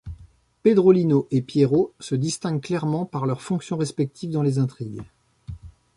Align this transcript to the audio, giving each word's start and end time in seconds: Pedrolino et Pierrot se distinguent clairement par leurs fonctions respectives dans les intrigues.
Pedrolino 0.63 1.27
et 1.29 1.43
Pierrot 1.43 1.93
se 1.99 2.15
distinguent 2.15 2.59
clairement 2.59 3.05
par 3.05 3.27
leurs 3.27 3.43
fonctions 3.43 3.77
respectives 3.77 4.31
dans 4.31 4.41
les 4.41 4.57
intrigues. 4.57 5.03